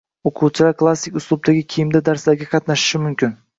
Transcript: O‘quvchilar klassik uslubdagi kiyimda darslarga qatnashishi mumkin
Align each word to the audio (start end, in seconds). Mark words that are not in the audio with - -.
O‘quvchilar 0.29 0.73
klassik 0.79 1.19
uslubdagi 1.21 1.63
kiyimda 1.75 2.03
darslarga 2.09 2.51
qatnashishi 2.57 3.07
mumkin 3.07 3.41